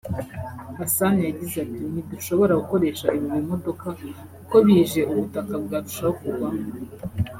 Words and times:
Hassan 0.77 1.15
yagize 1.27 1.55
ati 1.65 1.83
“Ntidushobora 1.93 2.59
gukoresha 2.61 3.05
ibi 3.17 3.27
bimodoka 3.33 3.87
kuko 4.37 4.55
bije 4.65 5.01
ubutaka 5.11 5.53
bwarushaho 5.63 6.11
kugwamo 6.19 6.63